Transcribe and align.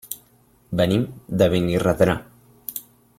Venim 0.79 1.03
de 1.41 1.49
Benirredrà. 1.55 2.17